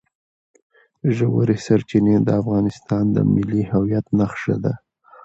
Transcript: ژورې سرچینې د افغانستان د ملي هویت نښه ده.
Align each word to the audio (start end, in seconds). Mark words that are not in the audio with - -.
ژورې 1.15 1.57
سرچینې 1.65 2.15
د 2.21 2.29
افغانستان 2.41 3.03
د 3.15 3.17
ملي 3.33 3.61
هویت 3.71 4.05
نښه 4.19 4.55
ده. 4.63 4.73